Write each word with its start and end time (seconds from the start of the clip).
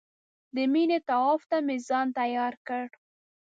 د 0.55 0.57
مینې 0.73 0.99
طواف 1.07 1.41
ته 1.49 1.57
مې 1.65 1.77
ځان 1.87 2.07
تیار 2.19 2.53
کړ. 2.67 2.85